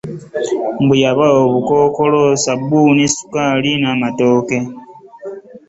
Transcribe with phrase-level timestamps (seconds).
[0.81, 4.57] Mbu yabawa obukookolo, ssabbuuni, ssukaali n'amatooke.